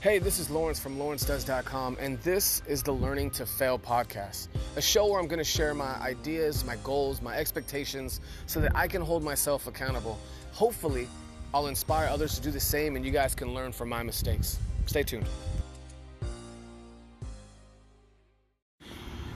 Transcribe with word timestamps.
Hey, 0.00 0.20
this 0.20 0.38
is 0.38 0.48
Lawrence 0.48 0.78
from 0.78 0.96
lawrencedoes.com, 0.96 1.96
and 1.98 2.20
this 2.20 2.62
is 2.68 2.84
the 2.84 2.92
Learning 2.92 3.32
to 3.32 3.44
Fail 3.44 3.80
podcast, 3.80 4.46
a 4.76 4.80
show 4.80 5.08
where 5.08 5.18
I'm 5.18 5.26
going 5.26 5.40
to 5.40 5.44
share 5.44 5.74
my 5.74 5.92
ideas, 5.96 6.64
my 6.64 6.76
goals, 6.84 7.20
my 7.20 7.34
expectations 7.34 8.20
so 8.46 8.60
that 8.60 8.76
I 8.76 8.86
can 8.86 9.02
hold 9.02 9.24
myself 9.24 9.66
accountable. 9.66 10.16
Hopefully, 10.52 11.08
I'll 11.52 11.66
inspire 11.66 12.06
others 12.06 12.36
to 12.36 12.40
do 12.40 12.52
the 12.52 12.60
same, 12.60 12.94
and 12.94 13.04
you 13.04 13.10
guys 13.10 13.34
can 13.34 13.52
learn 13.52 13.72
from 13.72 13.88
my 13.88 14.04
mistakes. 14.04 14.60
Stay 14.86 15.02
tuned. 15.02 15.26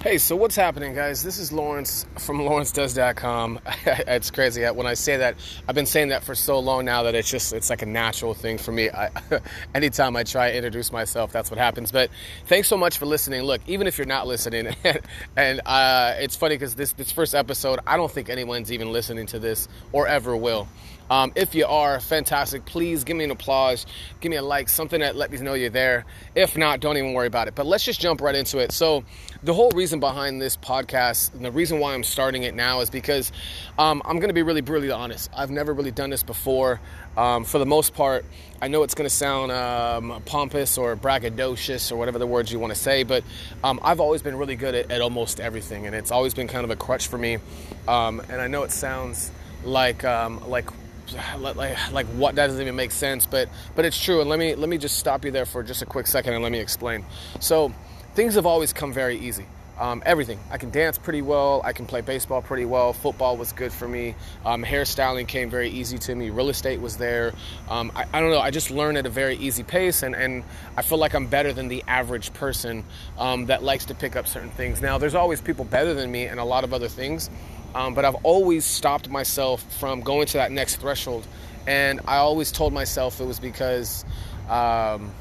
Hey, 0.03 0.19
so 0.19 0.35
what's 0.35 0.57
happening, 0.57 0.97
guys? 0.97 1.23
This 1.23 1.39
is 1.39 1.53
Lawrence 1.53 2.07
from 2.19 2.41
lawrencedoes.com. 2.41 3.61
it's 3.87 4.33
crazy 4.33 4.65
when 4.65 4.85
I 4.85 4.95
say 4.95 5.19
that. 5.19 5.37
I've 5.69 5.77
been 5.77 5.87
saying 5.87 6.09
that 6.09 6.25
for 6.25 6.35
so 6.35 6.59
long 6.59 6.85
now 6.85 7.05
that 7.05 7.15
it's 7.15 7.31
just 7.31 7.53
it's 7.53 7.71
like 7.71 7.83
a 7.83 7.87
natural 7.87 8.35
thing 8.35 8.59
for 8.59 8.73
me. 8.73 8.91
I, 8.91 9.11
anytime 9.77 10.17
I 10.17 10.25
try 10.25 10.51
to 10.51 10.57
introduce 10.57 10.91
myself, 10.91 11.31
that's 11.31 11.53
what 11.53 11.59
happens. 11.59 11.93
But 11.93 12.11
thanks 12.47 12.67
so 12.67 12.77
much 12.77 12.99
for 12.99 13.07
listening. 13.07 13.43
Look, 13.43 13.61
even 13.69 13.87
if 13.87 13.97
you're 13.97 14.09
not 14.09 14.27
listening, 14.27 14.75
and 15.37 15.61
uh, 15.65 16.15
it's 16.19 16.35
funny 16.35 16.57
because 16.57 16.75
this 16.75 16.95
this 16.95 17.13
first 17.13 17.33
episode, 17.33 17.79
I 17.87 17.97
don't 17.97 18.11
think 18.11 18.29
anyone's 18.29 18.73
even 18.73 18.91
listening 18.91 19.27
to 19.27 19.39
this 19.39 19.69
or 19.93 20.09
ever 20.09 20.37
will. 20.37 20.67
Um, 21.11 21.33
if 21.35 21.55
you 21.55 21.67
are, 21.67 22.01
fantastic. 22.01 22.65
Please 22.65 23.05
give 23.05 23.17
me 23.17 23.25
an 23.25 23.31
applause, 23.31 23.87
give 24.21 24.31
me 24.31 24.37
a 24.37 24.43
like, 24.43 24.69
something 24.69 25.01
that 25.01 25.17
let 25.17 25.31
me 25.31 25.39
know 25.39 25.55
you're 25.55 25.71
there. 25.71 26.05
If 26.35 26.57
not, 26.57 26.81
don't 26.81 26.97
even 26.97 27.13
worry 27.13 27.27
about 27.27 27.49
it. 27.49 27.55
But 27.55 27.67
let's 27.67 27.85
just 27.85 28.01
jump 28.01 28.21
right 28.21 28.35
into 28.35 28.59
it. 28.59 28.73
So, 28.73 29.05
the 29.43 29.53
whole 29.53 29.71
reason 29.71 29.99
behind 29.99 30.41
this 30.41 30.57
podcast 30.57 31.35
and 31.35 31.45
the 31.45 31.51
reason 31.51 31.81
why 31.81 31.95
I'm 31.95 32.05
starting 32.05 32.45
it 32.45 32.55
now 32.55 32.81
is 32.81 32.91
because 32.91 33.33
um, 33.79 34.01
I'm 34.05 34.17
going 34.17 34.29
to 34.29 34.35
be 34.35 34.43
really 34.43 34.61
brutally 34.61 34.93
honest. 34.93 35.31
I've 35.37 35.51
never 35.51 35.73
really 35.73 35.91
done 35.91 36.11
this 36.11 36.23
before. 36.23 36.81
Um, 37.17 37.45
for 37.45 37.59
the 37.59 37.67
most 37.67 37.93
part, 37.93 38.25
I 38.63 38.69
know 38.69 38.85
it's 38.85 38.95
going 38.95 39.09
to 39.09 39.15
sound 39.15 39.53
um, 39.53 40.23
pompous 40.25 40.79
or 40.79 40.97
braggadocious 40.97 41.93
or 41.93 41.97
whatever 41.97 42.19
the 42.19 42.27
words 42.27 42.51
you 42.53 42.59
want 42.59 42.73
to 42.73 42.79
say, 42.79 43.03
but 43.03 43.25
um, 43.63 43.81
I've 43.83 44.01
always 44.01 44.23
been 44.23 44.37
really 44.37 44.57
good 44.57 44.75
at, 44.75 44.91
at, 44.91 45.01
almost 45.01 45.41
everything, 45.41 45.87
and 45.87 45.95
it's 45.95 46.11
always 46.11 46.33
been 46.33 46.49
kind 46.49 46.65
of 46.65 46.71
a 46.71 46.77
crutch 46.77 47.09
for 47.09 47.19
me. 47.19 47.39
Um, 47.87 48.21
and 48.31 48.41
I 48.41 48.47
know 48.47 48.63
it 48.63 48.71
sounds 48.71 49.31
like 49.65 50.05
um, 50.05 50.49
like 50.49 50.71
like, 51.39 51.93
like 51.93 52.07
what 52.07 52.35
that 52.37 52.47
doesn't 52.47 52.63
even 52.63 52.77
make 52.77 52.91
sense 52.91 53.27
but 53.27 53.49
but 53.75 53.85
it's 53.85 54.03
true 54.03 54.21
and 54.21 54.31
let 54.31 54.39
me 54.39 54.55
let 54.55 54.69
me 54.69 54.79
just 54.79 54.99
stop 54.99 55.25
you 55.25 55.31
there 55.31 55.47
for 55.47 55.63
just 55.63 55.83
a 55.83 55.87
quick 55.87 56.07
second 56.07 56.35
and 56.35 56.43
let 56.43 56.53
me 56.53 56.61
explain. 56.61 57.05
So 57.41 57.73
things 58.15 58.35
have 58.35 58.47
always 58.47 58.73
come 58.73 58.93
very 58.93 59.19
easy. 59.19 59.47
Um, 59.81 60.03
everything. 60.05 60.39
I 60.51 60.59
can 60.59 60.71
dance 60.71 60.99
pretty 60.99 61.23
well 61.23 61.63
i 61.65 61.73
can 61.73 61.87
play 61.87 62.03
baseball 62.03 62.43
pretty 62.43 62.67
well 62.67 62.93
football 62.93 63.39
was 63.39 63.53
good 63.53 63.73
for 63.73 63.89
me 63.89 64.15
um, 64.45 64.63
hairstyling 64.63 65.27
came 65.27 65.49
very 65.49 65.71
easy 65.71 65.99
to 65.99 66.15
me 66.15 66.29
real 66.31 66.51
estate 66.51 66.81
was 66.81 66.99
there. 66.99 67.33
Um, 67.71 67.91
I, 67.97 68.05
I, 68.13 68.21
don't 68.21 68.31
know 68.31 68.39
i 68.39 68.51
just 68.51 68.71
learned 68.71 68.99
at 68.99 69.07
a 69.07 69.11
very 69.11 69.37
easy 69.37 69.63
pace 69.63 70.03
and, 70.03 70.15
and 70.15 70.45
i 70.77 70.83
feel 70.83 70.99
like 70.99 71.15
i'm 71.15 71.27
better 71.27 71.55
than 71.55 71.69
the 71.69 71.83
average 71.89 72.33
person 72.35 72.85
um, 73.19 73.47
that 73.47 73.63
likes 73.63 73.87
to 73.87 73.95
pick 73.95 74.15
up 74.15 74.29
certain 74.29 74.51
things. 74.51 74.83
Now 74.83 74.99
there's 74.99 75.15
always 75.15 75.41
people 75.41 75.65
better 75.65 75.95
than 75.95 76.13
me 76.13 76.27
and 76.27 76.39
a 76.39 76.45
lot 76.45 76.65
of 76.65 76.75
other 76.75 76.89
things 76.89 77.31
um, 77.75 77.95
but 77.95 78.05
I've 78.05 78.17
always 78.17 78.65
stopped 78.65 79.09
myself 79.09 79.63
from 79.79 80.01
going 80.01 80.27
to 80.27 80.35
that 80.35 80.53
next 80.53 80.77
threshold. 80.77 81.27
And 81.67 82.01
I 82.07 82.17
always 82.17 82.53
told 82.53 82.73
myself 82.73 83.21
it 83.21 83.25
was 83.25 83.39
because, 83.39 84.05
um, 84.49 85.13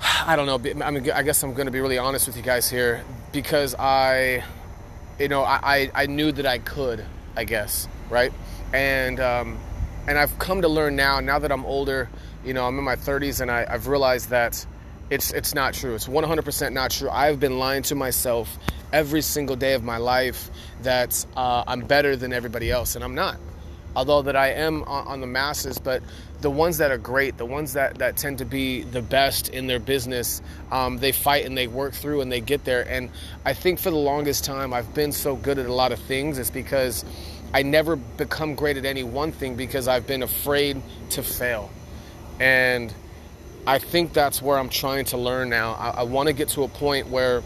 I 0.26 0.36
don't 0.36 0.46
know. 0.46 0.84
I 0.84 0.90
mean, 0.90 1.10
I 1.10 1.22
guess 1.22 1.42
I'm 1.42 1.54
going 1.54 1.66
to 1.66 1.72
be 1.72 1.80
really 1.80 1.98
honest 1.98 2.26
with 2.26 2.36
you 2.36 2.42
guys 2.42 2.68
here 2.70 3.02
because 3.32 3.74
I, 3.74 4.44
you 5.18 5.28
know, 5.28 5.42
I, 5.42 5.90
I 5.94 6.06
knew 6.06 6.32
that 6.32 6.46
I 6.46 6.58
could, 6.58 7.04
I 7.36 7.44
guess, 7.44 7.88
right? 8.10 8.32
And, 8.72 9.20
um, 9.20 9.58
and 10.06 10.18
I've 10.18 10.38
come 10.38 10.62
to 10.62 10.68
learn 10.68 10.96
now, 10.96 11.20
now 11.20 11.38
that 11.38 11.50
I'm 11.50 11.64
older, 11.64 12.08
you 12.44 12.52
know, 12.52 12.66
I'm 12.66 12.78
in 12.78 12.84
my 12.84 12.96
30s 12.96 13.40
and 13.40 13.50
I, 13.50 13.66
I've 13.68 13.88
realized 13.88 14.30
that 14.30 14.64
it's, 15.10 15.32
it's 15.32 15.54
not 15.54 15.74
true. 15.74 15.94
It's 15.94 16.06
100% 16.06 16.72
not 16.72 16.90
true. 16.90 17.08
I've 17.08 17.40
been 17.40 17.58
lying 17.58 17.82
to 17.84 17.94
myself 17.94 18.58
every 18.94 19.20
single 19.20 19.56
day 19.56 19.74
of 19.74 19.82
my 19.82 19.96
life 19.96 20.50
that 20.82 21.26
uh, 21.36 21.64
I'm 21.66 21.80
better 21.80 22.14
than 22.14 22.32
everybody 22.32 22.70
else, 22.70 22.94
and 22.94 23.02
I'm 23.02 23.16
not. 23.16 23.36
Although 23.96 24.22
that 24.22 24.36
I 24.36 24.52
am 24.52 24.84
on, 24.84 25.06
on, 25.08 25.20
the 25.20 25.26
masses, 25.26 25.78
but 25.78 26.00
the 26.40 26.50
ones 26.50 26.78
that 26.78 26.92
are 26.92 26.98
great, 26.98 27.36
the 27.36 27.44
ones 27.44 27.72
that, 27.72 27.98
that 27.98 28.16
tend 28.16 28.38
to 28.38 28.44
be 28.44 28.82
the 28.82 29.02
best 29.02 29.48
in 29.48 29.66
their 29.66 29.80
business, 29.80 30.40
um, 30.70 30.98
they 30.98 31.10
fight 31.10 31.44
and 31.44 31.58
they 31.58 31.66
work 31.66 31.92
through 31.92 32.20
and 32.20 32.30
they 32.30 32.40
get 32.40 32.64
there. 32.64 32.88
And 32.88 33.10
I 33.44 33.52
think 33.52 33.80
for 33.80 33.90
the 33.90 33.96
longest 33.96 34.44
time, 34.44 34.72
I've 34.72 34.94
been 34.94 35.12
so 35.12 35.34
good 35.34 35.58
at 35.58 35.66
a 35.66 35.72
lot 35.72 35.90
of 35.90 35.98
things. 35.98 36.38
It's 36.38 36.50
because 36.50 37.04
I 37.52 37.62
never 37.62 37.96
become 37.96 38.54
great 38.54 38.76
at 38.76 38.84
any 38.84 39.02
one 39.02 39.32
thing 39.32 39.56
because 39.56 39.88
I've 39.88 40.06
been 40.06 40.22
afraid 40.22 40.80
to 41.10 41.22
fail. 41.22 41.70
And 42.38 42.94
I 43.66 43.78
think 43.78 44.12
that's 44.12 44.40
where 44.40 44.58
I'm 44.58 44.68
trying 44.68 45.06
to 45.06 45.16
learn 45.16 45.50
now. 45.50 45.72
I, 45.72 45.90
I 45.90 46.02
want 46.04 46.28
to 46.28 46.32
get 46.32 46.50
to 46.50 46.62
a 46.62 46.68
point 46.68 47.08
where 47.08 47.42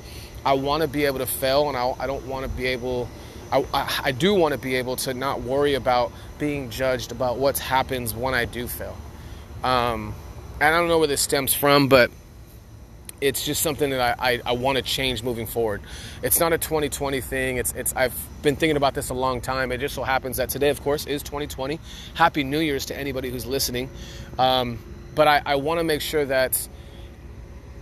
I 0.48 0.54
want 0.54 0.80
to 0.80 0.88
be 0.88 1.04
able 1.04 1.18
to 1.18 1.26
fail, 1.26 1.68
and 1.68 1.76
I, 1.76 1.94
I 1.98 2.06
don't 2.06 2.24
want 2.24 2.50
to 2.50 2.56
be 2.56 2.64
able. 2.68 3.06
I, 3.52 3.66
I, 3.74 4.00
I 4.04 4.12
do 4.12 4.32
want 4.32 4.52
to 4.52 4.58
be 4.58 4.76
able 4.76 4.96
to 4.96 5.12
not 5.12 5.42
worry 5.42 5.74
about 5.74 6.10
being 6.38 6.70
judged 6.70 7.12
about 7.12 7.36
what 7.36 7.58
happens 7.58 8.14
when 8.14 8.32
I 8.32 8.46
do 8.46 8.66
fail. 8.66 8.96
Um, 9.62 10.14
and 10.58 10.74
I 10.74 10.78
don't 10.78 10.88
know 10.88 11.00
where 11.00 11.06
this 11.06 11.20
stems 11.20 11.52
from, 11.52 11.88
but 11.88 12.10
it's 13.20 13.44
just 13.44 13.60
something 13.60 13.90
that 13.90 14.18
I, 14.18 14.32
I, 14.32 14.40
I 14.46 14.52
want 14.52 14.76
to 14.76 14.82
change 14.82 15.22
moving 15.22 15.46
forward. 15.46 15.82
It's 16.22 16.40
not 16.40 16.54
a 16.54 16.58
2020 16.58 17.20
thing. 17.20 17.58
It's, 17.58 17.74
it's 17.74 17.94
I've 17.94 18.14
been 18.40 18.56
thinking 18.56 18.78
about 18.78 18.94
this 18.94 19.10
a 19.10 19.14
long 19.14 19.42
time. 19.42 19.70
It 19.70 19.78
just 19.80 19.94
so 19.94 20.02
happens 20.02 20.38
that 20.38 20.48
today, 20.48 20.70
of 20.70 20.82
course, 20.82 21.04
is 21.04 21.22
2020. 21.24 21.78
Happy 22.14 22.42
New 22.42 22.60
Year's 22.60 22.86
to 22.86 22.96
anybody 22.96 23.28
who's 23.28 23.44
listening. 23.44 23.90
Um, 24.38 24.78
but 25.14 25.28
I, 25.28 25.42
I 25.44 25.56
want 25.56 25.78
to 25.80 25.84
make 25.84 26.00
sure 26.00 26.24
that 26.24 26.66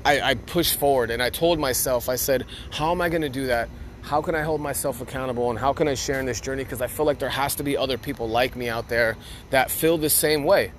I, 0.07 0.21
I 0.21 0.35
pushed 0.35 0.79
forward 0.79 1.11
and 1.11 1.21
I 1.21 1.31
told 1.31 1.59
myself, 1.59 2.09
I 2.09 2.15
said, 2.15 2.47
how 2.71 2.93
am 2.93 3.01
I 3.01 3.09
going 3.09 3.23
to 3.23 3.29
do 3.29 3.49
that? 3.49 3.69
How 4.03 4.23
can 4.23 4.37
I 4.37 4.43
hold 4.43 4.61
myself 4.61 5.01
accountable 5.01 5.51
and 5.51 5.59
how 5.59 5.73
can 5.73 5.89
I 5.89 5.95
share 5.95 6.21
in 6.21 6.27
this 6.27 6.41
journey? 6.41 6.63
Because 6.63 6.81
I 6.81 6.87
feel 6.87 7.05
like 7.05 7.19
there 7.19 7.29
has 7.29 7.57
to 7.57 7.65
be 7.65 7.77
other 7.77 7.99
people 7.99 8.29
like 8.29 8.55
me 8.55 8.69
out 8.69 8.89
there 8.89 9.17
that 9.51 9.69
feel 9.69 9.99
the 9.99 10.09
same 10.09 10.45
way. 10.45 10.71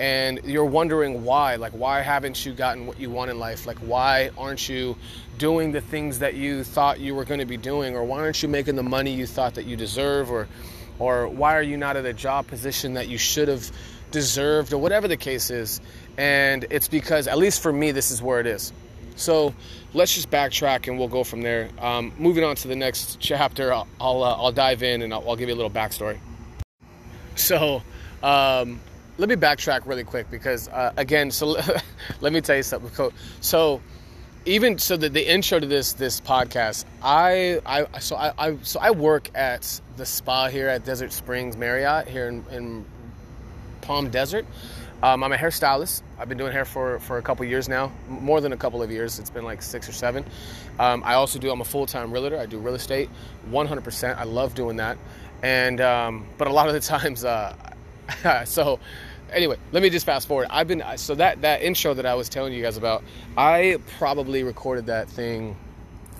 And 0.00 0.40
you're 0.44 0.64
wondering 0.64 1.22
why. 1.22 1.56
Like, 1.56 1.70
why 1.72 2.00
haven't 2.00 2.44
you 2.44 2.54
gotten 2.54 2.88
what 2.88 2.98
you 2.98 3.08
want 3.08 3.30
in 3.30 3.38
life? 3.38 3.68
Like, 3.68 3.78
why 3.78 4.30
aren't 4.36 4.68
you 4.68 4.96
doing 5.38 5.70
the 5.70 5.80
things 5.80 6.18
that 6.18 6.34
you 6.34 6.64
thought 6.64 6.98
you 6.98 7.14
were 7.14 7.24
going 7.24 7.38
to 7.38 7.46
be 7.46 7.56
doing? 7.56 7.94
Or 7.94 8.02
why 8.02 8.18
aren't 8.18 8.42
you 8.42 8.48
making 8.48 8.74
the 8.74 8.82
money 8.82 9.14
you 9.14 9.26
thought 9.28 9.54
that 9.54 9.64
you 9.64 9.76
deserve? 9.76 10.28
Or, 10.28 10.48
or 10.98 11.28
why 11.28 11.56
are 11.56 11.62
you 11.62 11.76
not 11.76 11.96
at 11.96 12.04
a 12.04 12.12
job 12.12 12.48
position 12.48 12.94
that 12.94 13.06
you 13.06 13.18
should 13.18 13.46
have 13.46 13.70
deserved? 14.12 14.72
Or 14.72 14.78
whatever 14.78 15.08
the 15.08 15.16
case 15.16 15.50
is. 15.50 15.80
And 16.16 16.66
it's 16.70 16.88
because, 16.88 17.26
at 17.26 17.38
least 17.38 17.62
for 17.62 17.72
me, 17.72 17.90
this 17.90 18.10
is 18.10 18.22
where 18.22 18.38
it 18.38 18.46
is. 18.46 18.72
So 19.16 19.54
let's 19.94 20.14
just 20.14 20.30
backtrack 20.30 20.88
and 20.88 20.98
we'll 20.98 21.08
go 21.08 21.24
from 21.24 21.42
there. 21.42 21.68
Um, 21.78 22.12
moving 22.18 22.44
on 22.44 22.56
to 22.56 22.68
the 22.68 22.76
next 22.76 23.18
chapter, 23.20 23.72
I'll, 23.72 23.88
I'll, 24.00 24.22
uh, 24.22 24.36
I'll 24.36 24.52
dive 24.52 24.82
in 24.82 25.02
and 25.02 25.12
I'll, 25.12 25.28
I'll, 25.28 25.36
give 25.36 25.48
you 25.48 25.54
a 25.54 25.56
little 25.56 25.70
backstory. 25.70 26.18
So 27.34 27.82
um, 28.22 28.80
let 29.18 29.28
me 29.28 29.34
backtrack 29.34 29.86
really 29.86 30.04
quick 30.04 30.30
because, 30.30 30.68
uh, 30.68 30.92
again, 30.96 31.30
so 31.30 31.56
let 32.20 32.32
me 32.32 32.40
tell 32.40 32.56
you 32.56 32.62
something. 32.62 33.12
So 33.40 33.80
even 34.44 34.78
so 34.78 34.96
the, 34.96 35.08
the 35.08 35.32
intro 35.32 35.60
to 35.60 35.66
this 35.66 35.92
this 35.92 36.20
podcast 36.20 36.84
i 37.00 37.60
i 37.64 38.00
so 38.00 38.16
I, 38.16 38.32
I 38.36 38.56
so 38.62 38.80
i 38.80 38.90
work 38.90 39.30
at 39.36 39.80
the 39.96 40.04
spa 40.04 40.48
here 40.48 40.68
at 40.68 40.84
desert 40.84 41.12
springs 41.12 41.56
marriott 41.56 42.08
here 42.08 42.28
in, 42.28 42.44
in 42.50 42.84
palm 43.82 44.08
desert 44.08 44.46
um, 45.02 45.24
I'm 45.24 45.32
a 45.32 45.36
hairstylist. 45.36 46.02
I've 46.16 46.28
been 46.28 46.38
doing 46.38 46.52
hair 46.52 46.64
for, 46.64 47.00
for 47.00 47.18
a 47.18 47.22
couple 47.22 47.44
years 47.44 47.68
now, 47.68 47.90
more 48.08 48.40
than 48.40 48.52
a 48.52 48.56
couple 48.56 48.82
of 48.82 48.90
years. 48.92 49.18
It's 49.18 49.30
been 49.30 49.44
like 49.44 49.60
six 49.60 49.88
or 49.88 49.92
seven. 49.92 50.24
Um, 50.78 51.02
I 51.04 51.14
also 51.14 51.40
do, 51.40 51.50
I'm 51.50 51.60
a 51.60 51.64
full 51.64 51.86
time 51.86 52.12
realtor. 52.12 52.38
I 52.38 52.46
do 52.46 52.58
real 52.58 52.76
estate 52.76 53.10
100%. 53.50 54.16
I 54.16 54.22
love 54.22 54.54
doing 54.54 54.76
that. 54.76 54.98
And, 55.42 55.80
um, 55.80 56.26
but 56.38 56.46
a 56.46 56.52
lot 56.52 56.68
of 56.68 56.74
the 56.74 56.80
times, 56.98 57.24
uh, 57.24 57.56
so 58.44 58.78
anyway, 59.32 59.56
let 59.72 59.82
me 59.82 59.90
just 59.90 60.06
fast 60.06 60.28
forward. 60.28 60.46
I've 60.50 60.68
been, 60.68 60.84
so 60.94 61.16
that, 61.16 61.42
that 61.42 61.62
intro 61.62 61.94
that 61.94 62.06
I 62.06 62.14
was 62.14 62.28
telling 62.28 62.52
you 62.52 62.62
guys 62.62 62.76
about, 62.76 63.02
I 63.36 63.78
probably 63.98 64.44
recorded 64.44 64.86
that 64.86 65.08
thing 65.08 65.56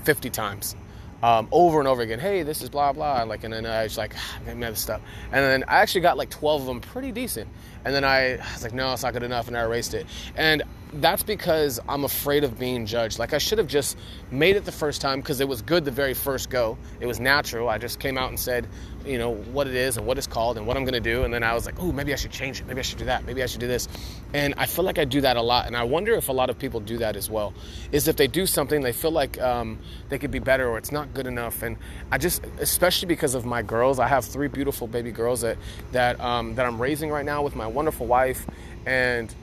50 0.02 0.28
times. 0.30 0.74
Um, 1.22 1.46
over 1.52 1.78
and 1.78 1.86
over 1.86 2.02
again. 2.02 2.18
Hey, 2.18 2.42
this 2.42 2.62
is 2.62 2.68
blah 2.68 2.92
blah. 2.92 3.22
Like, 3.22 3.44
and 3.44 3.52
then 3.52 3.64
I 3.64 3.84
was 3.84 3.96
like, 3.96 4.14
ah, 4.16 4.38
man, 4.44 4.60
this 4.60 4.80
stuff. 4.80 5.00
And 5.26 5.44
then 5.44 5.64
I 5.68 5.76
actually 5.76 6.00
got 6.00 6.16
like 6.16 6.30
12 6.30 6.62
of 6.62 6.66
them, 6.66 6.80
pretty 6.80 7.12
decent. 7.12 7.48
And 7.84 7.94
then 7.94 8.04
I, 8.04 8.34
I 8.34 8.52
was 8.52 8.62
like, 8.62 8.74
no, 8.74 8.92
it's 8.92 9.02
not 9.02 9.12
good 9.12 9.22
enough, 9.22 9.48
and 9.48 9.56
I 9.56 9.62
erased 9.62 9.94
it. 9.94 10.06
And 10.36 10.62
that's 10.94 11.22
because 11.22 11.80
I'm 11.88 12.04
afraid 12.04 12.44
of 12.44 12.58
being 12.58 12.84
judged. 12.84 13.18
Like 13.18 13.32
I 13.32 13.38
should 13.38 13.58
have 13.58 13.66
just 13.66 13.96
made 14.30 14.56
it 14.56 14.64
the 14.64 14.72
first 14.72 15.00
time 15.00 15.20
because 15.20 15.40
it 15.40 15.48
was 15.48 15.62
good 15.62 15.84
the 15.84 15.90
very 15.90 16.14
first 16.14 16.50
go. 16.50 16.76
It 17.00 17.06
was 17.06 17.18
natural. 17.18 17.68
I 17.68 17.78
just 17.78 17.98
came 17.98 18.18
out 18.18 18.28
and 18.28 18.38
said, 18.38 18.68
you 19.06 19.18
know, 19.18 19.34
what 19.34 19.66
it 19.66 19.74
is 19.74 19.96
and 19.96 20.06
what 20.06 20.18
it's 20.18 20.26
called 20.26 20.58
and 20.58 20.66
what 20.66 20.76
I'm 20.76 20.84
going 20.84 20.94
to 20.94 21.00
do. 21.00 21.24
And 21.24 21.32
then 21.32 21.42
I 21.42 21.54
was 21.54 21.64
like, 21.66 21.80
oh, 21.80 21.92
maybe 21.92 22.12
I 22.12 22.16
should 22.16 22.30
change 22.30 22.60
it. 22.60 22.66
Maybe 22.66 22.80
I 22.80 22.82
should 22.82 22.98
do 22.98 23.06
that. 23.06 23.24
Maybe 23.24 23.42
I 23.42 23.46
should 23.46 23.60
do 23.60 23.66
this. 23.66 23.88
And 24.34 24.54
I 24.58 24.66
feel 24.66 24.84
like 24.84 24.98
I 24.98 25.04
do 25.04 25.22
that 25.22 25.36
a 25.36 25.42
lot. 25.42 25.66
And 25.66 25.76
I 25.76 25.82
wonder 25.84 26.12
if 26.14 26.28
a 26.28 26.32
lot 26.32 26.50
of 26.50 26.58
people 26.58 26.78
do 26.80 26.98
that 26.98 27.16
as 27.16 27.30
well. 27.30 27.54
Is 27.90 28.06
if 28.06 28.16
they 28.16 28.26
do 28.26 28.46
something, 28.46 28.82
they 28.82 28.92
feel 28.92 29.10
like 29.10 29.40
um, 29.40 29.78
they 30.10 30.18
could 30.18 30.30
be 30.30 30.40
better 30.40 30.68
or 30.68 30.78
it's 30.78 30.92
not 30.92 31.14
good 31.14 31.26
enough. 31.26 31.62
And 31.62 31.76
I 32.10 32.18
just, 32.18 32.44
especially 32.60 33.08
because 33.08 33.34
of 33.34 33.46
my 33.46 33.62
girls, 33.62 33.98
I 33.98 34.08
have 34.08 34.24
three 34.24 34.48
beautiful 34.48 34.86
baby 34.86 35.10
girls 35.10 35.40
that 35.40 35.56
that 35.92 36.20
um, 36.20 36.54
that 36.56 36.66
I'm 36.66 36.80
raising 36.80 37.10
right 37.10 37.24
now 37.24 37.42
with 37.42 37.56
my 37.56 37.66
wonderful 37.66 38.06
wife, 38.06 38.46
and 38.86 39.34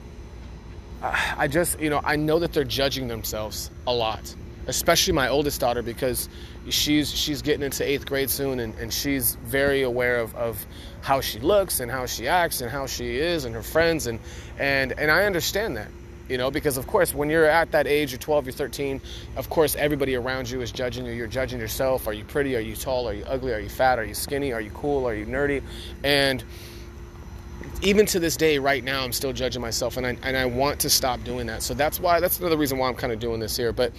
I 1.02 1.48
just, 1.48 1.80
you 1.80 1.90
know, 1.90 2.00
I 2.04 2.16
know 2.16 2.38
that 2.38 2.52
they're 2.52 2.64
judging 2.64 3.08
themselves 3.08 3.70
a 3.86 3.92
lot, 3.92 4.34
especially 4.66 5.14
my 5.14 5.28
oldest 5.28 5.60
daughter 5.60 5.82
because 5.82 6.28
she's 6.68 7.10
she's 7.10 7.40
getting 7.40 7.62
into 7.62 7.88
eighth 7.88 8.06
grade 8.06 8.28
soon 8.28 8.60
and, 8.60 8.74
and 8.74 8.92
she's 8.92 9.36
very 9.36 9.82
aware 9.82 10.18
of, 10.20 10.34
of 10.34 10.66
how 11.00 11.20
she 11.20 11.38
looks 11.38 11.80
and 11.80 11.90
how 11.90 12.04
she 12.04 12.28
acts 12.28 12.60
and 12.60 12.70
how 12.70 12.86
she 12.86 13.16
is 13.16 13.46
and 13.46 13.54
her 13.54 13.62
friends 13.62 14.06
and 14.06 14.20
and 14.58 14.92
and 14.92 15.10
I 15.10 15.24
understand 15.24 15.78
that 15.78 15.88
you 16.28 16.36
know 16.36 16.50
because 16.50 16.76
of 16.76 16.86
course 16.86 17.14
when 17.14 17.30
you're 17.30 17.46
at 17.46 17.72
that 17.72 17.86
age 17.86 18.12
you're 18.12 18.18
12 18.18 18.46
you're 18.46 18.52
13 18.52 19.00
of 19.36 19.48
course 19.48 19.74
everybody 19.74 20.16
around 20.16 20.50
you 20.50 20.60
is 20.60 20.70
judging 20.70 21.06
you. 21.06 21.12
You're 21.12 21.26
judging 21.26 21.58
yourself. 21.58 22.06
Are 22.06 22.12
you 22.12 22.24
pretty? 22.24 22.54
Are 22.56 22.60
you 22.60 22.76
tall? 22.76 23.08
Are 23.08 23.14
you 23.14 23.24
ugly? 23.24 23.54
Are 23.54 23.60
you 23.60 23.70
fat? 23.70 23.98
Are 23.98 24.04
you 24.04 24.14
skinny? 24.14 24.52
Are 24.52 24.60
you 24.60 24.70
cool? 24.70 25.08
Are 25.08 25.14
you 25.14 25.24
nerdy? 25.24 25.62
And 26.04 26.44
even 27.82 28.06
to 28.06 28.18
this 28.20 28.36
day 28.36 28.58
right 28.58 28.84
now 28.84 29.02
i'm 29.02 29.12
still 29.12 29.32
judging 29.32 29.62
myself 29.62 29.96
and 29.96 30.06
I, 30.06 30.16
and 30.22 30.36
I 30.36 30.44
want 30.46 30.80
to 30.80 30.90
stop 30.90 31.22
doing 31.24 31.46
that 31.46 31.62
so 31.62 31.74
that's 31.74 31.98
why 32.00 32.20
that's 32.20 32.38
another 32.40 32.56
reason 32.56 32.78
why 32.78 32.88
i'm 32.88 32.94
kind 32.94 33.12
of 33.12 33.18
doing 33.18 33.40
this 33.40 33.56
here 33.56 33.72
but 33.72 33.92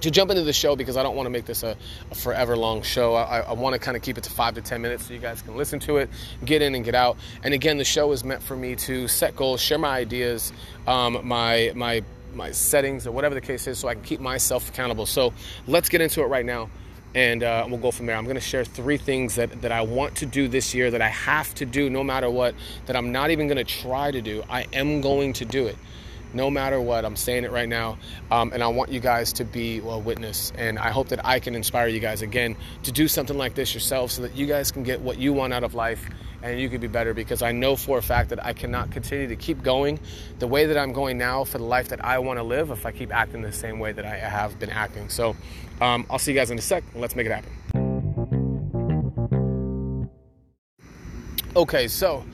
to 0.00 0.10
jump 0.10 0.30
into 0.30 0.42
the 0.42 0.52
show 0.52 0.76
because 0.76 0.96
I 0.96 1.02
don't 1.02 1.16
want 1.16 1.26
to 1.26 1.30
make 1.30 1.44
this 1.44 1.62
a, 1.62 1.76
a 2.10 2.14
forever 2.14 2.56
long 2.56 2.82
show. 2.82 3.14
I, 3.14 3.40
I 3.40 3.52
want 3.52 3.74
to 3.74 3.78
kind 3.78 3.96
of 3.96 4.02
keep 4.02 4.16
it 4.18 4.24
to 4.24 4.30
five 4.30 4.54
to 4.54 4.62
10 4.62 4.80
minutes 4.80 5.06
so 5.06 5.14
you 5.14 5.18
guys 5.18 5.42
can 5.42 5.56
listen 5.56 5.80
to 5.80 5.96
it, 5.96 6.08
get 6.44 6.62
in 6.62 6.74
and 6.74 6.84
get 6.84 6.94
out. 6.94 7.16
And 7.42 7.52
again, 7.52 7.78
the 7.78 7.84
show 7.84 8.12
is 8.12 8.24
meant 8.24 8.42
for 8.42 8.56
me 8.56 8.76
to 8.76 9.08
set 9.08 9.34
goals, 9.34 9.60
share 9.60 9.78
my 9.78 9.96
ideas, 9.96 10.52
um, 10.86 11.26
my, 11.26 11.72
my, 11.74 12.04
my 12.34 12.52
settings, 12.52 13.06
or 13.06 13.12
whatever 13.12 13.34
the 13.34 13.40
case 13.40 13.66
is, 13.66 13.78
so 13.78 13.88
I 13.88 13.94
can 13.94 14.04
keep 14.04 14.20
myself 14.20 14.68
accountable. 14.68 15.06
So 15.06 15.32
let's 15.66 15.88
get 15.88 16.00
into 16.00 16.22
it 16.22 16.26
right 16.26 16.46
now 16.46 16.70
and 17.14 17.42
uh, 17.42 17.66
we'll 17.68 17.78
go 17.78 17.90
from 17.90 18.06
there. 18.06 18.16
I'm 18.16 18.24
going 18.24 18.36
to 18.36 18.40
share 18.40 18.64
three 18.64 18.98
things 18.98 19.36
that, 19.36 19.62
that 19.62 19.72
I 19.72 19.82
want 19.82 20.16
to 20.16 20.26
do 20.26 20.48
this 20.48 20.74
year 20.74 20.90
that 20.90 21.02
I 21.02 21.08
have 21.08 21.54
to 21.56 21.66
do 21.66 21.90
no 21.90 22.04
matter 22.04 22.30
what, 22.30 22.54
that 22.86 22.96
I'm 22.96 23.12
not 23.12 23.30
even 23.30 23.46
going 23.46 23.56
to 23.56 23.64
try 23.64 24.10
to 24.10 24.20
do. 24.20 24.44
I 24.48 24.66
am 24.72 25.00
going 25.00 25.32
to 25.34 25.44
do 25.44 25.66
it 25.66 25.76
no 26.34 26.50
matter 26.50 26.80
what. 26.80 27.04
I'm 27.04 27.16
saying 27.16 27.44
it 27.44 27.50
right 27.50 27.68
now. 27.68 27.98
Um, 28.30 28.52
and 28.52 28.62
I 28.62 28.68
want 28.68 28.90
you 28.90 29.00
guys 29.00 29.32
to 29.34 29.44
be 29.44 29.78
a 29.78 29.98
witness. 29.98 30.52
And 30.56 30.78
I 30.78 30.90
hope 30.90 31.08
that 31.08 31.24
I 31.24 31.40
can 31.40 31.54
inspire 31.54 31.88
you 31.88 32.00
guys 32.00 32.22
again 32.22 32.56
to 32.82 32.92
do 32.92 33.08
something 33.08 33.36
like 33.36 33.54
this 33.54 33.74
yourself 33.74 34.10
so 34.10 34.22
that 34.22 34.36
you 34.36 34.46
guys 34.46 34.70
can 34.70 34.82
get 34.82 35.00
what 35.00 35.18
you 35.18 35.32
want 35.32 35.52
out 35.52 35.64
of 35.64 35.74
life 35.74 36.08
and 36.42 36.60
you 36.60 36.68
could 36.68 36.80
be 36.80 36.86
better 36.86 37.14
because 37.14 37.42
I 37.42 37.52
know 37.52 37.76
for 37.76 37.98
a 37.98 38.02
fact 38.02 38.30
that 38.30 38.44
I 38.44 38.52
cannot 38.52 38.90
continue 38.90 39.28
to 39.28 39.36
keep 39.36 39.62
going 39.62 39.98
the 40.38 40.46
way 40.46 40.66
that 40.66 40.76
I'm 40.76 40.92
going 40.92 41.18
now 41.18 41.44
for 41.44 41.58
the 41.58 41.64
life 41.64 41.88
that 41.88 42.04
I 42.04 42.18
want 42.18 42.38
to 42.38 42.42
live 42.42 42.70
if 42.70 42.86
I 42.86 42.92
keep 42.92 43.12
acting 43.12 43.42
the 43.42 43.52
same 43.52 43.78
way 43.78 43.92
that 43.92 44.04
I 44.04 44.16
have 44.16 44.58
been 44.58 44.70
acting. 44.70 45.08
So 45.08 45.36
um, 45.80 46.06
I'll 46.10 46.18
see 46.18 46.32
you 46.32 46.38
guys 46.38 46.50
in 46.50 46.58
a 46.58 46.62
sec. 46.62 46.84
Let's 46.94 47.16
make 47.16 47.26
it 47.26 47.32
happen. 47.32 47.52
Okay, 51.56 51.88
so 51.88 52.24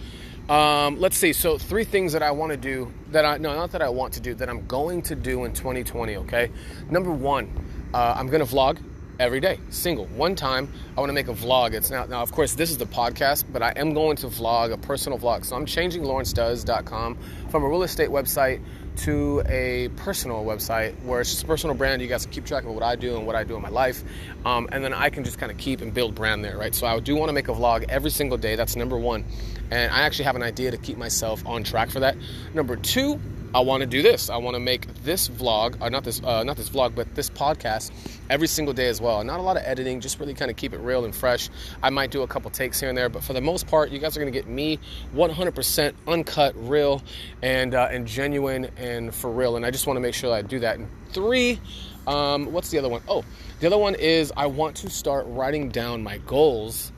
um, 0.48 1.00
let's 1.00 1.16
see. 1.16 1.32
So, 1.32 1.56
three 1.56 1.84
things 1.84 2.12
that 2.12 2.22
I 2.22 2.30
want 2.30 2.52
to 2.52 2.58
do 2.58 2.92
that 3.12 3.24
I, 3.24 3.38
no, 3.38 3.54
not 3.54 3.70
that 3.70 3.80
I 3.80 3.88
want 3.88 4.12
to 4.14 4.20
do, 4.20 4.34
that 4.34 4.48
I'm 4.50 4.66
going 4.66 5.00
to 5.02 5.14
do 5.14 5.44
in 5.44 5.54
2020, 5.54 6.16
okay? 6.18 6.50
Number 6.90 7.10
one, 7.10 7.50
uh, 7.94 8.14
I'm 8.16 8.28
to 8.28 8.38
vlog 8.40 8.78
every 9.18 9.40
day, 9.40 9.58
single, 9.70 10.06
one 10.06 10.34
time. 10.34 10.72
I 10.96 11.00
want 11.00 11.10
to 11.10 11.14
make 11.14 11.28
a 11.28 11.34
vlog. 11.34 11.74
It's 11.74 11.90
now, 11.90 12.04
now, 12.04 12.22
of 12.22 12.32
course, 12.32 12.54
this 12.54 12.70
is 12.70 12.78
the 12.78 12.86
podcast, 12.86 13.44
but 13.52 13.62
I 13.62 13.72
am 13.76 13.94
going 13.94 14.16
to 14.16 14.26
vlog 14.26 14.72
a 14.72 14.78
personal 14.78 15.18
vlog. 15.18 15.44
So, 15.44 15.56
I'm 15.56 15.66
changing 15.66 16.02
lawrencedoes.com 16.02 17.18
from 17.50 17.62
a 17.62 17.68
real 17.68 17.82
estate 17.82 18.10
website 18.10 18.60
to 18.96 19.42
a 19.46 19.88
personal 19.96 20.44
website 20.44 20.94
where 21.02 21.20
it's 21.20 21.30
just 21.30 21.44
a 21.44 21.46
personal 21.46 21.74
brand. 21.74 22.00
You 22.00 22.08
guys 22.08 22.24
can 22.24 22.32
keep 22.32 22.44
track 22.44 22.64
of 22.64 22.70
what 22.70 22.82
I 22.82 22.96
do 22.96 23.16
and 23.16 23.26
what 23.26 23.34
I 23.34 23.44
do 23.44 23.56
in 23.56 23.62
my 23.62 23.68
life. 23.68 24.02
Um, 24.44 24.68
and 24.70 24.84
then 24.84 24.92
I 24.92 25.10
can 25.10 25.24
just 25.24 25.38
kind 25.38 25.50
of 25.50 25.58
keep 25.58 25.80
and 25.80 25.92
build 25.92 26.14
brand 26.14 26.44
there, 26.44 26.56
right? 26.56 26.74
So 26.74 26.86
I 26.86 26.98
do 27.00 27.16
want 27.16 27.28
to 27.28 27.32
make 27.32 27.48
a 27.48 27.52
vlog 27.52 27.84
every 27.88 28.10
single 28.10 28.38
day. 28.38 28.56
That's 28.56 28.76
number 28.76 28.96
one. 28.96 29.24
And 29.70 29.92
I 29.92 30.02
actually 30.02 30.26
have 30.26 30.36
an 30.36 30.42
idea 30.42 30.70
to 30.70 30.76
keep 30.76 30.96
myself 30.96 31.44
on 31.46 31.64
track 31.64 31.90
for 31.90 32.00
that. 32.00 32.16
Number 32.52 32.76
two, 32.76 33.20
I 33.54 33.60
want 33.60 33.82
to 33.82 33.86
do 33.86 34.02
this. 34.02 34.30
I 34.30 34.38
want 34.38 34.56
to 34.56 34.60
make 34.60 34.92
this 35.04 35.28
vlog, 35.28 35.80
or 35.80 35.88
not 35.88 36.02
this, 36.02 36.20
uh, 36.24 36.42
not 36.42 36.56
this 36.56 36.68
vlog, 36.68 36.96
but 36.96 37.14
this 37.14 37.30
podcast 37.30 37.92
every 38.28 38.48
single 38.48 38.74
day 38.74 38.88
as 38.88 39.00
well. 39.00 39.22
Not 39.22 39.38
a 39.38 39.44
lot 39.44 39.56
of 39.56 39.62
editing, 39.64 40.00
just 40.00 40.18
really 40.18 40.34
kind 40.34 40.50
of 40.50 40.56
keep 40.56 40.72
it 40.72 40.78
real 40.78 41.04
and 41.04 41.14
fresh. 41.14 41.48
I 41.80 41.90
might 41.90 42.10
do 42.10 42.22
a 42.22 42.26
couple 42.26 42.50
takes 42.50 42.80
here 42.80 42.88
and 42.88 42.98
there, 42.98 43.08
but 43.08 43.22
for 43.22 43.32
the 43.32 43.40
most 43.40 43.68
part, 43.68 43.92
you 43.92 44.00
guys 44.00 44.16
are 44.16 44.20
going 44.20 44.32
to 44.32 44.36
get 44.36 44.48
me 44.48 44.80
100% 45.14 45.94
uncut, 46.08 46.54
real, 46.56 47.00
and 47.42 47.76
uh, 47.76 47.86
and 47.92 48.08
genuine 48.08 48.70
and 48.76 49.14
for 49.14 49.30
real. 49.30 49.54
And 49.54 49.64
I 49.64 49.70
just 49.70 49.86
want 49.86 49.98
to 49.98 50.00
make 50.00 50.14
sure 50.14 50.30
that 50.30 50.36
I 50.36 50.42
do 50.42 50.58
that. 50.58 50.80
And 50.80 50.88
three, 51.10 51.60
um, 52.08 52.52
what's 52.52 52.70
the 52.70 52.78
other 52.78 52.88
one? 52.88 53.02
Oh, 53.06 53.24
the 53.60 53.68
other 53.68 53.78
one 53.78 53.94
is 53.94 54.32
I 54.36 54.46
want 54.46 54.78
to 54.78 54.90
start 54.90 55.26
writing 55.28 55.68
down 55.68 56.02
my 56.02 56.18
goals. 56.18 56.90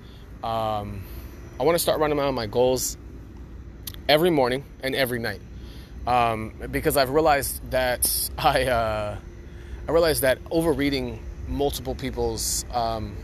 Um, 0.42 1.02
I 1.60 1.64
want 1.64 1.74
to 1.74 1.80
start 1.80 2.00
writing 2.00 2.16
down 2.16 2.34
my 2.34 2.46
goals 2.46 2.96
every 4.08 4.30
morning 4.30 4.64
and 4.82 4.94
every 4.94 5.18
night 5.18 5.42
um, 6.06 6.52
because 6.70 6.96
I've 6.96 7.10
realized 7.10 7.70
that 7.70 8.30
I 8.38 8.64
uh, 8.64 9.18
I 9.88 9.92
realized 9.92 10.22
that 10.22 10.38
overreading 10.50 11.22
multiple 11.48 11.94
people's 11.94 12.64
um, 12.72 13.16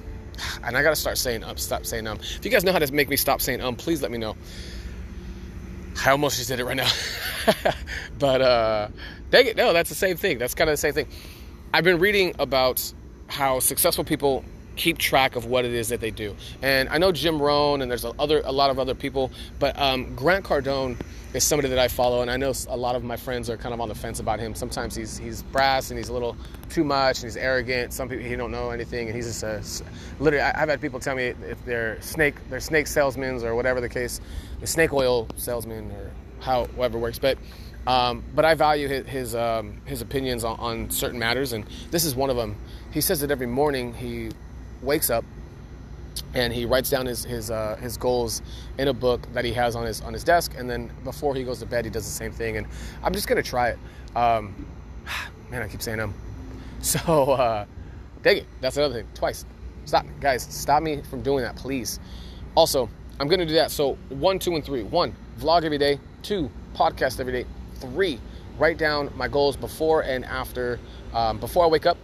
and 0.65 0.77
I 0.77 0.83
gotta 0.83 0.97
start 0.97 1.19
saying 1.19 1.45
um, 1.45 1.57
stop 1.57 1.87
saying 1.87 2.07
um. 2.07 2.19
If 2.21 2.45
you 2.45 2.51
guys 2.51 2.65
know 2.65 2.73
how 2.73 2.79
to 2.79 2.93
make 2.93 3.09
me 3.09 3.17
stop 3.17 3.41
saying 3.41 3.61
um, 3.61 3.77
please 3.77 4.03
let 4.03 4.11
me 4.11 4.19
know. 4.19 4.37
I 6.05 6.11
almost 6.11 6.37
just 6.39 6.49
did 6.49 6.59
it 6.59 6.65
right 6.65 6.77
now, 6.77 6.91
but 8.19 8.41
uh, 8.41 8.89
dang 9.31 9.47
it, 9.47 9.57
no, 9.57 9.73
that's 9.73 9.89
the 9.91 9.95
same 9.95 10.17
thing. 10.17 10.39
That's 10.39 10.55
kind 10.55 10.71
of 10.71 10.75
the 10.75 10.79
same 10.79 10.95
thing. 10.95 11.07
I've 11.75 11.85
been 11.85 11.99
reading 11.99 12.35
about 12.39 12.93
how 13.29 13.61
successful 13.61 14.05
people 14.05 14.45
keep 14.77 14.99
track 14.99 15.37
of 15.37 15.47
what 15.47 15.65
it 15.65 15.73
is 15.73 15.89
that 15.89 16.01
they 16.01 16.11
do, 16.11 16.37
and 16.63 16.89
I 16.89 16.99
know 16.99 17.13
Jim 17.13 17.41
Rohn 17.41 17.83
and 17.83 17.91
there's 17.91 18.05
a 18.05 18.13
other 18.19 18.43
a 18.45 18.53
lot 18.53 18.71
of 18.71 18.79
other 18.79 18.95
people, 18.95 19.31
but 19.59 19.79
um, 19.79 20.15
Grant 20.15 20.45
Cardone 20.45 20.97
is 21.35 21.45
somebody 21.45 21.69
that 21.69 21.79
I 21.79 21.89
follow, 21.89 22.21
and 22.21 22.31
I 22.31 22.37
know 22.37 22.53
a 22.69 22.77
lot 22.77 22.95
of 22.95 23.05
my 23.05 23.17
friends 23.17 23.49
are 23.49 23.57
kind 23.57 23.73
of 23.73 23.81
on 23.81 23.89
the 23.89 23.95
fence 23.95 24.21
about 24.21 24.39
him. 24.39 24.55
Sometimes 24.55 24.95
he's 24.95 25.17
he's 25.17 25.43
brass 25.43 25.91
and 25.91 25.99
he's 25.99 26.09
a 26.09 26.13
little 26.13 26.37
too 26.69 26.85
much, 26.85 27.19
and 27.19 27.25
he's 27.25 27.37
arrogant. 27.37 27.93
Some 27.93 28.09
people 28.09 28.25
he 28.25 28.37
don't 28.37 28.51
know 28.51 28.71
anything, 28.71 29.09
and 29.09 29.17
he's 29.17 29.27
just 29.27 29.43
a 29.43 29.63
literally. 30.23 30.43
I've 30.43 30.69
had 30.69 30.81
people 30.81 31.01
tell 31.01 31.17
me 31.17 31.35
if 31.49 31.65
they're 31.65 32.01
snake 32.03 32.35
they're 32.51 32.61
snake 32.61 32.87
salesmen 32.87 33.43
or 33.45 33.55
whatever 33.55 33.81
the 33.81 33.89
case, 33.89 34.21
the 34.61 34.67
snake 34.67 34.93
oil 34.93 35.27
salesman 35.37 35.91
or 35.93 36.11
however 36.41 36.99
works, 36.99 37.19
but. 37.19 37.39
Um, 37.85 38.23
but 38.33 38.45
I 38.45 38.55
value 38.55 38.87
his 38.87 39.07
his, 39.09 39.35
um, 39.35 39.81
his 39.87 40.03
opinions 40.03 40.45
on, 40.45 40.57
on 40.61 40.91
certain 40.91 41.19
matters, 41.19 41.53
and 41.53 41.67
this 41.91 42.05
is 42.05 42.15
one 42.15 42.31
of 42.31 42.37
them. 42.37 42.55
He 42.93 43.01
says 43.01 43.23
that 43.23 43.33
every 43.33 43.49
morning 43.49 43.93
he 43.93 44.31
wakes 44.83 45.11
up 45.11 45.25
and 46.35 46.53
he 46.53 46.65
writes 46.65 46.91
down 46.91 47.07
his 47.07 47.25
his 47.25 47.51
uh, 47.51 47.77
his 47.77 47.97
goals 47.97 48.43
in 48.79 48.89
a 48.89 48.93
book 48.93 49.27
that 49.33 49.45
he 49.45 49.53
has 49.53 49.77
on 49.77 49.85
his 49.85 50.01
on 50.01 50.13
his 50.13 50.25
desk, 50.25 50.55
and 50.57 50.69
then 50.69 50.91
before 51.05 51.35
he 51.35 51.45
goes 51.45 51.59
to 51.61 51.67
bed, 51.67 51.85
he 51.85 51.91
does 51.91 52.05
the 52.05 52.11
same 52.11 52.33
thing. 52.33 52.57
And 52.57 52.67
I'm 53.03 53.13
just 53.13 53.29
gonna 53.29 53.43
try 53.43 53.71
it. 53.71 53.79
Um, 54.17 54.67
man, 55.51 55.63
I 55.63 55.69
keep 55.69 55.83
saying 55.83 56.01
um. 56.01 56.15
So 56.83 56.99
uh, 56.99 57.65
dang 58.23 58.39
it, 58.39 58.47
that's 58.61 58.77
another 58.77 58.95
thing. 58.95 59.07
Twice. 59.15 59.45
Stop, 59.85 60.05
guys. 60.21 60.43
Stop 60.43 60.83
me 60.83 61.01
from 61.03 61.23
doing 61.23 61.45
that, 61.45 61.55
please. 61.55 62.01
Also, 62.57 62.89
I'm 63.21 63.29
gonna 63.29 63.47
do 63.47 63.55
that. 63.55 63.71
So 63.71 63.95
one, 64.09 64.41
two, 64.41 64.57
and 64.57 64.65
three. 64.65 64.83
One, 64.83 65.15
vlog 65.39 65.65
every 65.65 65.79
day. 65.79 66.01
Two, 66.23 66.51
podcast 66.75 67.21
every 67.21 67.33
day. 67.33 67.47
Three, 67.77 68.19
write 68.59 68.79
down 68.79 69.13
my 69.17 69.29
goals 69.29 69.57
before 69.57 70.03
and 70.03 70.25
after. 70.25 70.81
Um, 71.15 71.39
before 71.39 71.65
I 71.65 71.69
wake 71.69 71.87
up, 71.87 71.99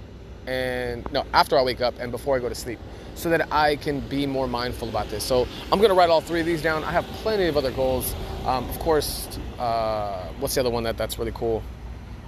and 0.49 1.07
no, 1.13 1.25
after 1.35 1.59
I 1.59 1.63
wake 1.63 1.83
up 1.83 1.95
and 2.01 2.11
before 2.11 2.35
I 2.35 2.39
go 2.39 2.49
to 2.49 2.55
sleep 2.55 2.79
so 3.15 3.29
that 3.29 3.53
I 3.53 3.77
can 3.77 4.01
be 4.01 4.27
more 4.27 4.49
mindful 4.49 4.89
about 4.89 5.11
this. 5.11 5.23
So 5.23 5.47
I'm 5.71 5.79
to 5.91 5.95
write 5.95 6.09
all 6.09 6.23
three 6.23 6.41
of 6.41 6.47
these 6.47 6.63
down. 6.63 6.85
I 6.85 6.91
have 6.91 7.05
plenty 7.23 7.47
of 7.47 7.57
other 7.59 7.71
goals. 7.71 8.15
Um, 8.47 8.69
of 8.71 8.79
course, 8.79 9.39
uh, 9.59 10.27
what's 10.39 10.55
the 10.55 10.61
other 10.61 10.71
one 10.71 10.85
that 10.85 10.97
that's 10.97 11.19
really 11.19 11.33
cool? 11.33 11.63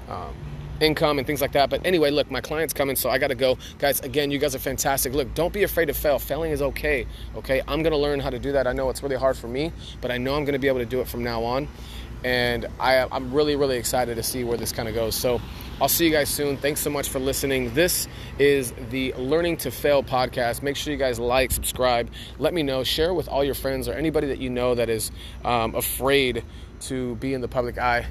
Um, 0.08 0.34
income 0.80 1.18
and 1.18 1.26
things 1.26 1.40
like 1.40 1.52
that. 1.52 1.70
But 1.70 1.86
anyway, 1.86 2.10
look, 2.10 2.30
my 2.30 2.42
client's 2.42 2.74
coming, 2.74 2.96
so 2.96 3.08
I 3.08 3.16
got 3.18 3.28
to 3.28 3.34
go. 3.34 3.56
Guys, 3.78 4.00
again, 4.00 4.30
you 4.30 4.38
guys 4.38 4.54
are 4.54 4.58
fantastic. 4.58 5.14
Look, 5.14 5.32
don't 5.34 5.52
be 5.52 5.62
afraid 5.62 5.86
to 5.86 5.94
fail. 5.94 6.18
Failing 6.18 6.52
is 6.52 6.60
okay, 6.60 7.06
okay? 7.36 7.62
I'm 7.68 7.82
to 7.92 7.98
learn 7.98 8.20
how 8.20 8.30
to 8.30 8.38
do 8.38 8.52
that. 8.52 8.66
I 8.66 8.72
know 8.72 8.90
it's 8.90 9.02
really 9.02 9.16
hard 9.16 9.36
for 9.36 9.48
me, 9.48 9.72
but 10.00 10.10
I 10.10 10.18
know 10.18 10.34
I'm 10.34 10.44
to 10.54 10.58
be 10.58 10.68
able 10.68 10.80
to 10.80 10.86
do 10.86 11.00
it 11.00 11.08
from 11.08 11.24
now 11.24 11.42
on. 11.42 11.68
And 12.24 12.66
I, 12.78 13.06
I'm 13.10 13.32
really, 13.32 13.56
really 13.56 13.76
excited 13.76 14.16
to 14.16 14.22
see 14.22 14.44
where 14.44 14.58
this 14.58 14.72
kind 14.72 14.88
of 14.88 14.94
goes. 14.94 15.14
So 15.14 15.40
I'll 15.80 15.88
see 15.88 16.04
you 16.04 16.12
guys 16.12 16.28
soon. 16.28 16.56
Thanks 16.58 16.80
so 16.80 16.90
much 16.90 17.08
for 17.08 17.18
listening. 17.18 17.72
This 17.72 18.06
is 18.38 18.72
the 18.90 19.14
Learning 19.14 19.56
to 19.58 19.70
Fail 19.70 20.02
podcast. 20.02 20.62
Make 20.62 20.76
sure 20.76 20.92
you 20.92 20.98
guys 20.98 21.18
like, 21.18 21.50
subscribe, 21.50 22.10
let 22.38 22.52
me 22.52 22.62
know, 22.62 22.84
share 22.84 23.14
with 23.14 23.28
all 23.28 23.42
your 23.42 23.54
friends 23.54 23.88
or 23.88 23.94
anybody 23.94 24.26
that 24.28 24.38
you 24.38 24.50
know 24.50 24.74
that 24.74 24.90
is 24.90 25.10
um, 25.44 25.74
afraid 25.74 26.44
to 26.80 27.14
be 27.16 27.32
in 27.32 27.40
the 27.40 27.48
public 27.48 27.78
eye. 27.78 28.06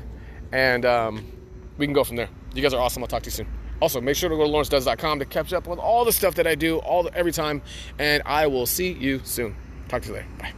And 0.51 0.85
um, 0.85 1.31
we 1.77 1.85
can 1.85 1.93
go 1.93 2.03
from 2.03 2.15
there. 2.15 2.29
You 2.55 2.63
guys 2.63 2.73
are 2.73 2.81
awesome. 2.81 3.03
I'll 3.03 3.07
talk 3.07 3.23
to 3.23 3.27
you 3.27 3.31
soon. 3.31 3.47
Also, 3.81 4.01
make 4.01 4.15
sure 4.15 4.29
to 4.29 4.35
go 4.35 4.45
to 4.45 4.51
lawrencedoes.com 4.51 5.19
to 5.19 5.25
catch 5.25 5.53
up 5.53 5.67
with 5.67 5.79
all 5.79 6.03
the 6.03 6.11
stuff 6.11 6.35
that 6.35 6.47
I 6.47 6.55
do 6.55 6.79
all 6.79 7.03
the, 7.03 7.15
every 7.15 7.31
time. 7.31 7.61
And 7.97 8.23
I 8.25 8.47
will 8.47 8.65
see 8.65 8.91
you 8.91 9.21
soon. 9.23 9.55
Talk 9.87 10.01
to 10.03 10.09
you 10.09 10.13
later. 10.15 10.27
Bye. 10.39 10.53